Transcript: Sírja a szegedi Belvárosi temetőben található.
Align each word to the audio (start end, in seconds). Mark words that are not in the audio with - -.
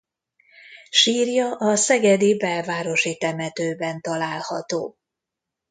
Sírja 0.89 1.55
a 1.57 1.75
szegedi 1.75 2.37
Belvárosi 2.37 3.17
temetőben 3.17 4.01
található. 4.01 4.97